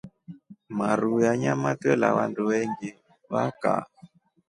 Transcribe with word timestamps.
Maruu 0.77 1.17
ya 1.25 1.33
nyama 1.41 1.69
twela 1.79 2.07
wandu 2.17 2.43
vengi 2.49 2.89
va 3.31 3.43
kaa. 3.61 3.83